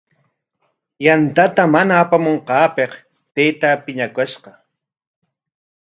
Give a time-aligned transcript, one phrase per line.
[1.05, 2.99] Yantata mana apamunqaapikmi
[3.33, 4.49] taytaa piñakushqa.